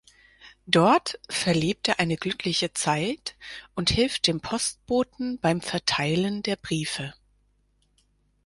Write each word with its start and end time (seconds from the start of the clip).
Dort 0.65 1.19
verlebt 1.29 1.87
er 1.87 1.99
eine 1.99 2.15
glückliche 2.17 2.73
Zeit 2.73 3.35
und 3.75 3.91
hilft 3.91 4.25
dem 4.25 4.41
Postboten 4.41 5.37
beim 5.39 5.61
Verteilen 5.61 6.41
der 6.41 6.55
Briefe. 6.55 7.13